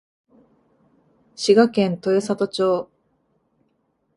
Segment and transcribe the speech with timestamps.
[1.35, 2.89] 滋賀県豊郷町